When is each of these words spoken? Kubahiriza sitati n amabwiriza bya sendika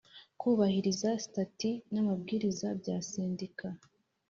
Kubahiriza 0.39 1.09
sitati 1.23 1.71
n 1.93 1.95
amabwiriza 2.01 2.67
bya 2.79 2.97
sendika 3.09 3.67